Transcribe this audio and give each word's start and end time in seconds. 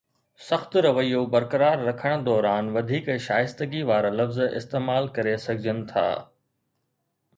سخت 0.45 0.75
رويو 0.85 1.19
برقرار 1.33 1.77
رکڻ 1.89 2.15
دوران، 2.29 2.65
وڌيڪ 2.77 3.05
شائستگي 3.27 3.81
وارا 3.91 4.11
لفظ 4.19 4.37
استعمال 4.63 5.11
ڪري 5.19 5.37
سگهجن 5.49 5.85
ٿا. 5.93 6.07